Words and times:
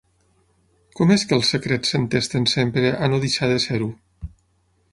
Com 0.99 1.11
és 1.15 1.25
que 1.31 1.37
els 1.41 1.51
secrets 1.55 1.93
s'entesten 1.93 2.47
sempre 2.55 2.93
a 2.93 3.11
no 3.13 3.23
deixar 3.27 3.51
de 3.53 3.61
ser-ho? 3.67 3.91